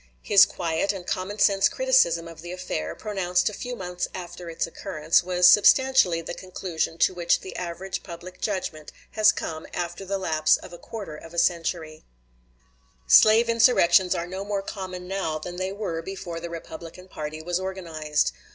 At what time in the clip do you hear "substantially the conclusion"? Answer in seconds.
5.47-6.97